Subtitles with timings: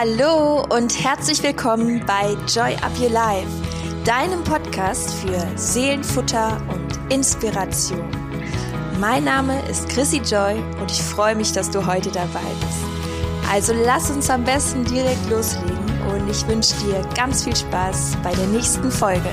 [0.00, 3.48] Hallo und herzlich willkommen bei Joy Up Your Life,
[4.04, 8.08] deinem Podcast für Seelenfutter und Inspiration.
[9.00, 13.50] Mein Name ist Chrissy Joy und ich freue mich, dass du heute dabei bist.
[13.50, 15.76] Also lass uns am besten direkt loslegen
[16.12, 19.30] und ich wünsche dir ganz viel Spaß bei der nächsten Folge.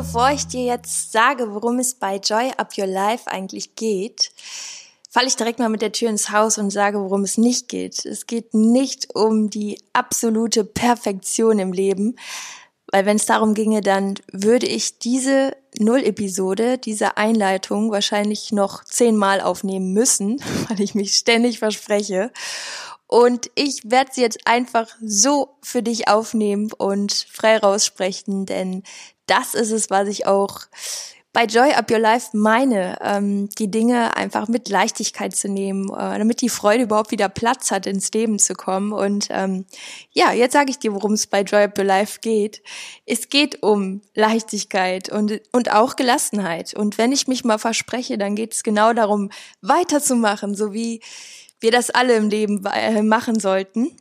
[0.00, 4.32] Bevor ich dir jetzt sage, worum es bei Joy Up Your Life eigentlich geht,
[5.10, 8.06] falle ich direkt mal mit der Tür ins Haus und sage, worum es nicht geht.
[8.06, 12.16] Es geht nicht um die absolute Perfektion im Leben,
[12.90, 19.42] weil wenn es darum ginge, dann würde ich diese Null-Episode, diese Einleitung wahrscheinlich noch zehnmal
[19.42, 22.32] aufnehmen müssen, weil ich mich ständig verspreche.
[23.06, 28.82] Und ich werde sie jetzt einfach so für dich aufnehmen und frei raussprechen, denn
[29.30, 30.60] das ist es, was ich auch
[31.32, 36.18] bei Joy Up Your Life meine, ähm, die Dinge einfach mit Leichtigkeit zu nehmen, äh,
[36.18, 38.92] damit die Freude überhaupt wieder Platz hat, ins Leben zu kommen.
[38.92, 39.64] Und ähm,
[40.12, 42.62] ja, jetzt sage ich dir, worum es bei Joy Up Your Life geht.
[43.06, 46.74] Es geht um Leichtigkeit und, und auch Gelassenheit.
[46.74, 51.00] Und wenn ich mich mal verspreche, dann geht es genau darum, weiterzumachen, so wie
[51.60, 53.92] wir das alle im Leben äh, machen sollten.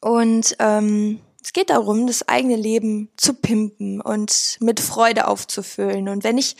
[0.00, 6.08] Und ähm, es geht darum, das eigene Leben zu pimpen und mit Freude aufzufüllen.
[6.08, 6.56] Und wenn ich,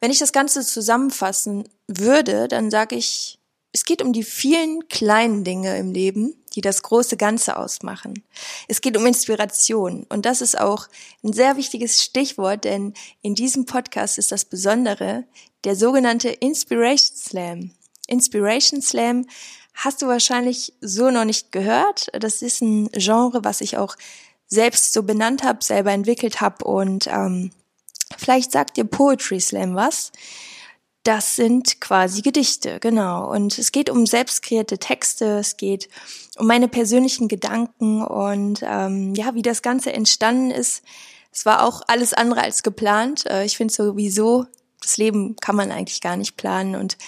[0.00, 3.38] wenn ich das Ganze zusammenfassen würde, dann sage ich,
[3.74, 8.24] es geht um die vielen kleinen Dinge im Leben, die das große Ganze ausmachen.
[8.66, 10.06] Es geht um Inspiration.
[10.08, 10.88] Und das ist auch
[11.22, 15.24] ein sehr wichtiges Stichwort, denn in diesem Podcast ist das Besondere
[15.64, 17.70] der sogenannte Inspiration Slam.
[18.06, 19.26] Inspiration Slam
[19.74, 22.08] hast du wahrscheinlich so noch nicht gehört.
[22.18, 23.96] Das ist ein Genre, was ich auch
[24.50, 27.52] selbst so benannt habe, selber entwickelt habe und ähm,
[28.18, 30.12] vielleicht sagt dir Poetry Slam was.
[31.02, 33.30] Das sind quasi Gedichte, genau.
[33.32, 35.88] Und es geht um selbstkreierte Texte, es geht
[36.36, 40.82] um meine persönlichen Gedanken und ähm, ja, wie das Ganze entstanden ist.
[41.32, 43.24] Es war auch alles andere als geplant.
[43.26, 44.46] Äh, ich finde sowieso,
[44.82, 46.98] das Leben kann man eigentlich gar nicht planen und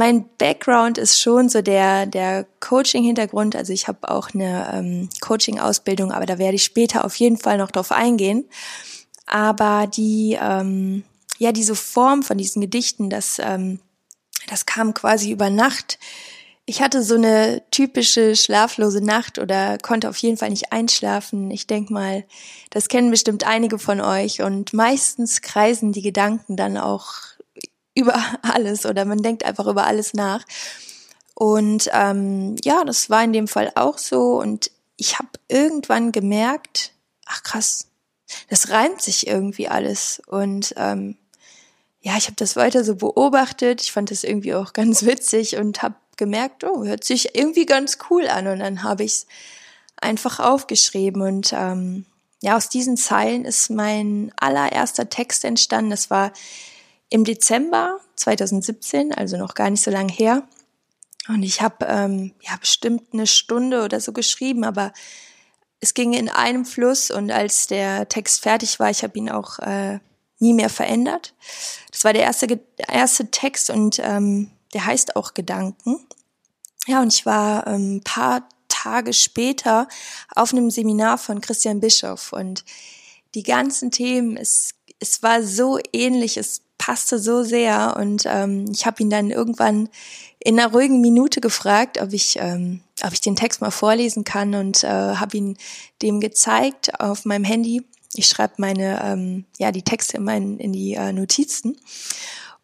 [0.00, 3.54] mein Background ist schon so der, der Coaching-Hintergrund.
[3.54, 7.58] Also ich habe auch eine ähm, Coaching-Ausbildung, aber da werde ich später auf jeden Fall
[7.58, 8.46] noch drauf eingehen.
[9.26, 11.04] Aber die, ähm,
[11.36, 13.78] ja, diese Form von diesen Gedichten, das, ähm,
[14.48, 15.98] das kam quasi über Nacht.
[16.64, 21.50] Ich hatte so eine typische schlaflose Nacht oder konnte auf jeden Fall nicht einschlafen.
[21.50, 22.24] Ich denk mal,
[22.70, 27.12] das kennen bestimmt einige von euch und meistens kreisen die Gedanken dann auch
[28.00, 30.44] über alles oder man denkt einfach über alles nach.
[31.34, 34.38] Und ähm, ja, das war in dem Fall auch so.
[34.40, 36.92] Und ich habe irgendwann gemerkt,
[37.24, 37.86] ach krass,
[38.48, 40.20] das reimt sich irgendwie alles.
[40.26, 41.16] Und ähm,
[42.02, 43.82] ja, ich habe das weiter so beobachtet.
[43.82, 47.98] Ich fand das irgendwie auch ganz witzig und habe gemerkt, oh, hört sich irgendwie ganz
[48.10, 48.46] cool an.
[48.46, 49.26] Und dann habe ich es
[49.96, 51.22] einfach aufgeschrieben.
[51.22, 52.04] Und ähm,
[52.42, 55.90] ja, aus diesen Zeilen ist mein allererster Text entstanden.
[55.90, 56.32] Das war
[57.10, 60.48] im Dezember 2017, also noch gar nicht so lange her.
[61.28, 64.92] Und ich habe ähm, ja bestimmt eine Stunde oder so geschrieben, aber
[65.80, 69.58] es ging in einem Fluss und als der Text fertig war, ich habe ihn auch
[69.58, 69.98] äh,
[70.38, 71.34] nie mehr verändert.
[71.90, 76.06] Das war der erste, erste Text und ähm, der heißt auch Gedanken.
[76.86, 79.88] Ja, und ich war ähm, ein paar Tage später
[80.34, 82.64] auf einem Seminar von Christian Bischoff und
[83.34, 88.84] die ganzen Themen, es, es war so ähnlich, es passte so sehr und ähm, ich
[88.84, 89.88] habe ihn dann irgendwann
[90.40, 94.56] in einer ruhigen Minute gefragt, ob ich, ähm, ob ich den Text mal vorlesen kann
[94.56, 95.56] und äh, habe ihn
[96.02, 97.84] dem gezeigt auf meinem Handy.
[98.14, 101.76] Ich schreibe meine, ähm, ja, die Texte in, meinen, in die äh, Notizen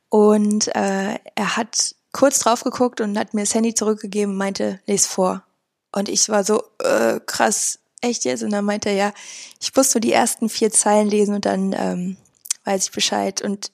[0.08, 4.80] und äh, er hat kurz drauf geguckt und hat mir das Handy zurückgegeben und meinte,
[4.88, 5.44] les vor.
[5.92, 8.42] Und ich war so, äh, krass, echt jetzt?
[8.42, 9.12] Und dann meinte er, ja,
[9.60, 12.16] ich muss nur die ersten vier Zeilen lesen und dann ähm,
[12.64, 13.40] weiß ich Bescheid.
[13.40, 13.70] Und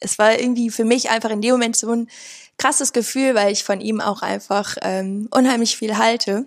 [0.00, 2.08] es war irgendwie für mich einfach in dem Moment so ein
[2.58, 6.46] krasses Gefühl, weil ich von ihm auch einfach ähm, unheimlich viel halte.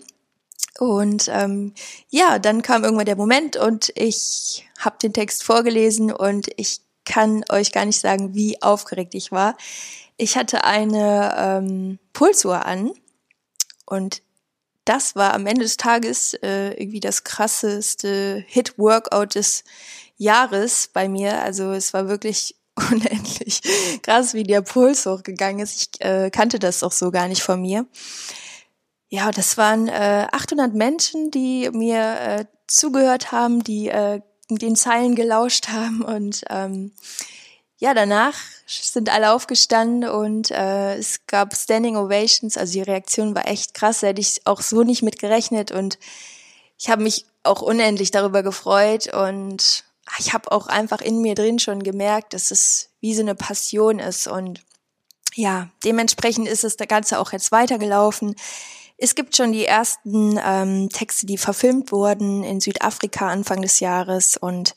[0.78, 1.74] Und ähm,
[2.08, 7.44] ja, dann kam irgendwann der Moment und ich habe den Text vorgelesen und ich kann
[7.48, 9.56] euch gar nicht sagen, wie aufgeregt ich war.
[10.16, 12.92] Ich hatte eine ähm, Pulsuhr an
[13.86, 14.22] und
[14.84, 19.64] das war am Ende des Tages äh, irgendwie das krasseste Hit-Workout des
[20.16, 21.42] Jahres bei mir.
[21.42, 22.57] Also es war wirklich
[22.90, 23.60] unendlich
[24.02, 25.92] krass, wie der Puls hochgegangen ist.
[25.94, 27.86] Ich äh, kannte das auch so gar nicht von mir.
[29.10, 34.20] Ja, das waren äh, 800 Menschen, die mir äh, zugehört haben, die äh,
[34.50, 36.92] den Zeilen gelauscht haben und ähm,
[37.80, 38.34] ja, danach
[38.66, 42.56] sind alle aufgestanden und äh, es gab Standing Ovations.
[42.56, 44.00] Also die Reaktion war echt krass.
[44.00, 45.98] Da hätte ich auch so nicht mit gerechnet und
[46.76, 49.84] ich habe mich auch unendlich darüber gefreut und
[50.18, 53.98] ich habe auch einfach in mir drin schon gemerkt, dass es wie so eine Passion
[53.98, 54.60] ist und
[55.34, 58.34] ja, dementsprechend ist es der Ganze auch jetzt weitergelaufen.
[58.96, 64.36] Es gibt schon die ersten ähm, Texte, die verfilmt wurden in Südafrika Anfang des Jahres
[64.36, 64.74] und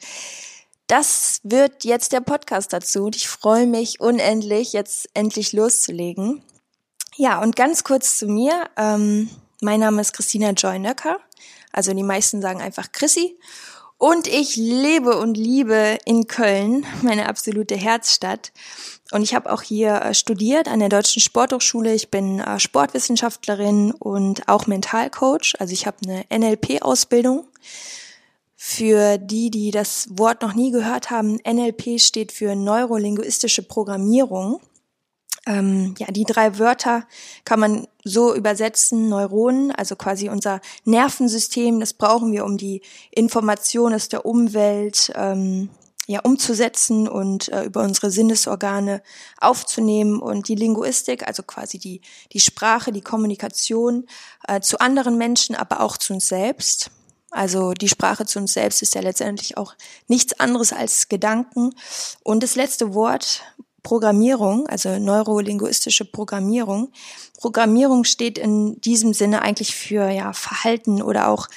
[0.85, 6.43] das wird jetzt der Podcast dazu und ich freue mich unendlich, jetzt endlich loszulegen.
[7.15, 8.69] Ja, und ganz kurz zu mir.
[8.77, 9.29] Ähm,
[9.61, 11.17] mein Name ist Christina Joy Nöcker.
[11.71, 13.37] Also die meisten sagen einfach Chrissy.
[14.01, 18.51] Und ich lebe und liebe in Köln, meine absolute Herzstadt.
[19.11, 21.93] Und ich habe auch hier äh, studiert an der Deutschen Sporthochschule.
[21.93, 25.53] Ich bin äh, Sportwissenschaftlerin und auch Mentalcoach.
[25.59, 27.45] Also ich habe eine NLP-Ausbildung.
[28.55, 34.61] Für die, die das Wort noch nie gehört haben, NLP steht für neurolinguistische Programmierung.
[35.47, 37.07] Ähm, ja, die drei Wörter
[37.45, 43.95] kann man so übersetzen, Neuronen, also quasi unser Nervensystem, das brauchen wir, um die Informationen
[43.95, 45.69] aus der Umwelt ähm,
[46.07, 49.01] ja, umzusetzen und äh, über unsere Sinnesorgane
[49.39, 52.01] aufzunehmen und die Linguistik, also quasi die,
[52.33, 54.07] die Sprache, die Kommunikation
[54.47, 56.91] äh, zu anderen Menschen, aber auch zu uns selbst.
[57.29, 59.75] Also die Sprache zu uns selbst ist ja letztendlich auch
[60.07, 61.73] nichts anderes als Gedanken.
[62.23, 63.41] Und das letzte Wort,
[63.83, 66.91] Programmierung, also neurolinguistische Programmierung.
[67.39, 71.47] Programmierung steht in diesem Sinne eigentlich für ja Verhalten oder auch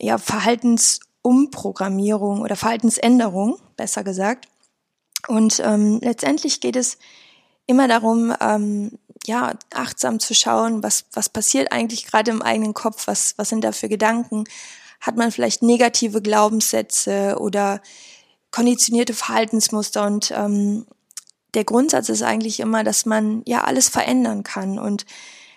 [0.00, 4.46] ja Verhaltensumprogrammierung oder Verhaltensänderung, besser gesagt.
[5.26, 6.98] Und ähm, letztendlich geht es
[7.66, 13.06] immer darum, ähm, ja, achtsam zu schauen, was, was passiert eigentlich gerade im eigenen Kopf,
[13.06, 14.44] was, was sind da für Gedanken,
[15.00, 17.80] hat man vielleicht negative Glaubenssätze oder
[18.50, 20.84] konditionierte Verhaltensmuster und ähm,
[21.54, 25.06] der Grundsatz ist eigentlich immer, dass man ja alles verändern kann und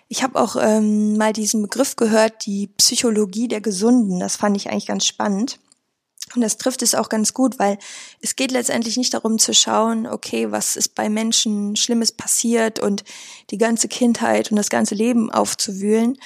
[0.10, 4.20] ich habe auch ähm, mal diesen Begriff gehört, die Psychologie der Gesunden.
[4.20, 5.60] Das fand ich eigentlich ganz spannend.
[6.36, 7.78] Und das trifft es auch ganz gut, weil
[8.22, 13.04] es geht letztendlich nicht darum zu schauen, okay, was ist bei Menschen Schlimmes passiert und
[13.50, 16.18] die ganze Kindheit und das ganze Leben aufzuwühlen,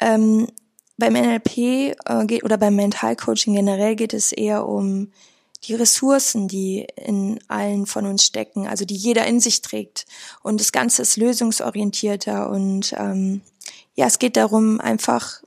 [0.00, 0.48] ähm,
[0.96, 1.94] beim NLP äh,
[2.26, 5.12] geht, oder beim Mentalcoaching generell geht es eher um
[5.66, 10.06] die Ressourcen, die in allen von uns stecken, also die jeder in sich trägt.
[10.42, 13.40] Und das Ganze ist lösungsorientierter und ähm,
[13.94, 15.42] ja, es geht darum, einfach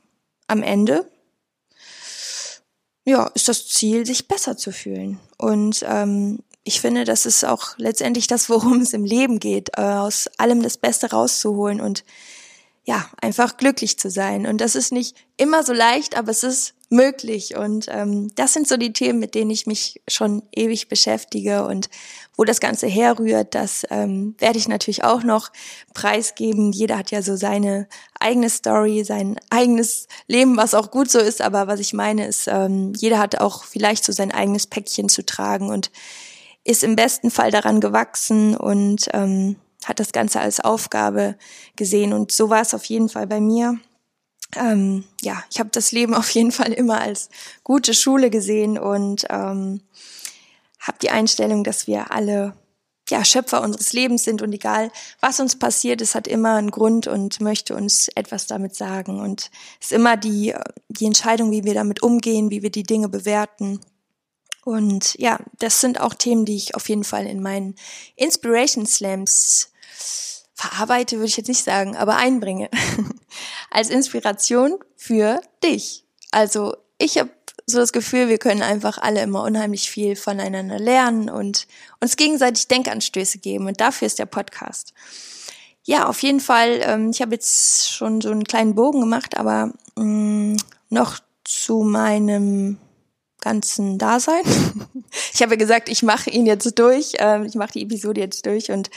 [0.47, 1.09] am Ende
[3.07, 5.17] ja, ist das Ziel, sich besser zu fühlen.
[5.37, 9.81] Und ähm, ich finde, das ist auch letztendlich das, worum es im Leben geht, äh,
[9.81, 12.03] aus allem das Beste rauszuholen und
[12.83, 14.45] ja, einfach glücklich zu sein.
[14.45, 17.55] Und das ist nicht immer so leicht, aber es ist möglich.
[17.57, 21.89] Und ähm, das sind so die Themen, mit denen ich mich schon ewig beschäftige und
[22.37, 25.51] wo das Ganze herrührt, das ähm, werde ich natürlich auch noch
[25.93, 26.71] preisgeben.
[26.71, 27.87] Jeder hat ja so seine
[28.19, 31.41] eigene Story, sein eigenes Leben, was auch gut so ist.
[31.41, 35.25] Aber was ich meine ist, ähm, jeder hat auch vielleicht so sein eigenes Päckchen zu
[35.25, 35.91] tragen und
[36.63, 39.55] ist im besten Fall daran gewachsen und ähm,
[39.85, 41.35] hat das Ganze als Aufgabe
[41.75, 42.13] gesehen.
[42.13, 43.79] Und so war es auf jeden Fall bei mir.
[44.55, 47.29] Ähm, ja, ich habe das Leben auf jeden Fall immer als
[47.63, 49.81] gute Schule gesehen und ähm,
[50.79, 52.53] habe die Einstellung, dass wir alle
[53.09, 57.07] ja, Schöpfer unseres Lebens sind und egal, was uns passiert, es hat immer einen Grund
[57.07, 59.21] und möchte uns etwas damit sagen.
[59.21, 59.49] Und
[59.79, 60.53] es ist immer die,
[60.89, 63.79] die Entscheidung, wie wir damit umgehen, wie wir die Dinge bewerten.
[64.65, 67.75] Und ja, das sind auch Themen, die ich auf jeden Fall in meinen
[68.17, 69.71] Inspiration Slams
[70.57, 72.69] verarbeite, würde ich jetzt nicht sagen, aber einbringe.
[73.69, 76.03] Als Inspiration für dich.
[76.31, 77.29] Also ich habe
[77.67, 81.67] so das Gefühl, wir können einfach alle immer unheimlich viel voneinander lernen und
[81.99, 83.67] uns gegenseitig Denkanstöße geben.
[83.67, 84.93] Und dafür ist der Podcast.
[85.83, 86.79] Ja, auf jeden Fall.
[86.81, 90.57] Ähm, ich habe jetzt schon so einen kleinen Bogen gemacht, aber mh, mm,
[90.89, 92.77] noch zu meinem
[93.41, 94.43] ganzen Dasein.
[95.33, 98.71] Ich habe gesagt, ich mache ihn jetzt durch, ähm, ich mache die Episode jetzt durch
[98.71, 98.89] und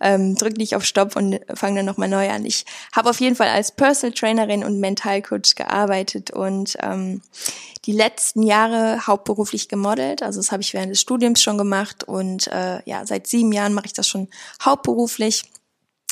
[0.00, 2.44] ähm, drücke nicht auf Stopp und fange dann nochmal neu an.
[2.44, 7.20] Ich habe auf jeden Fall als Personal Trainerin und Mentalcoach gearbeitet und ähm,
[7.84, 10.22] die letzten Jahre hauptberuflich gemodelt.
[10.22, 13.74] Also das habe ich während des Studiums schon gemacht und äh, ja, seit sieben Jahren
[13.74, 14.28] mache ich das schon
[14.62, 15.44] hauptberuflich.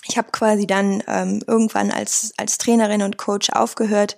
[0.07, 4.17] Ich habe quasi dann ähm, irgendwann als, als Trainerin und Coach aufgehört.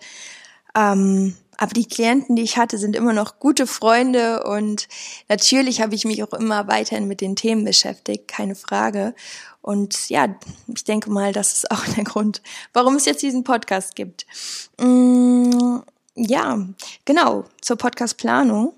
[0.74, 4.88] Ähm, aber die Klienten, die ich hatte, sind immer noch gute Freunde und
[5.28, 9.14] natürlich habe ich mich auch immer weiterhin mit den Themen beschäftigt, keine Frage.
[9.62, 10.34] Und ja,
[10.68, 14.26] ich denke mal, das ist auch der Grund, warum es jetzt diesen Podcast gibt.
[14.80, 15.78] Mm,
[16.14, 16.58] ja,
[17.04, 18.74] genau, zur Podcastplanung.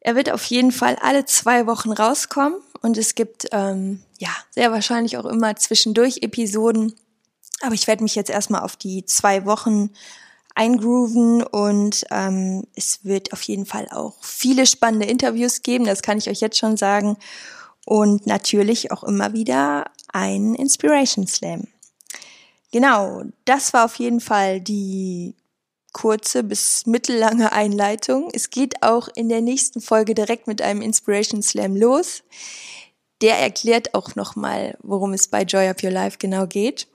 [0.00, 4.72] Er wird auf jeden Fall alle zwei Wochen rauskommen und es gibt ähm, ja sehr
[4.72, 6.94] wahrscheinlich auch immer zwischendurch Episoden.
[7.60, 9.90] Aber ich werde mich jetzt erstmal auf die zwei Wochen
[10.54, 16.18] eingrooven und ähm, es wird auf jeden Fall auch viele spannende Interviews geben, das kann
[16.18, 17.16] ich euch jetzt schon sagen.
[17.86, 21.66] Und natürlich auch immer wieder ein Inspiration Slam.
[22.72, 25.34] Genau, das war auf jeden Fall die
[25.92, 28.28] kurze bis mittellange Einleitung.
[28.32, 32.22] Es geht auch in der nächsten Folge direkt mit einem Inspiration Slam los.
[33.22, 36.88] Der erklärt auch nochmal, worum es bei Joy of Your Life genau geht.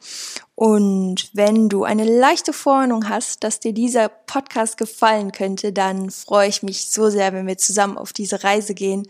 [0.55, 6.47] Und wenn du eine leichte Vorahnung hast, dass dir dieser Podcast gefallen könnte, dann freue
[6.47, 9.07] ich mich so sehr, wenn wir zusammen auf diese Reise gehen.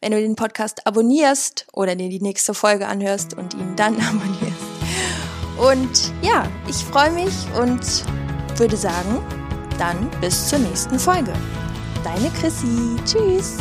[0.00, 4.68] Wenn du den Podcast abonnierst oder dir die nächste Folge anhörst und ihn dann abonnierst.
[5.58, 7.80] Und ja, ich freue mich und
[8.58, 9.24] würde sagen,
[9.78, 11.32] dann bis zur nächsten Folge.
[12.04, 12.96] Deine Chrissy.
[13.04, 13.58] Tschüss.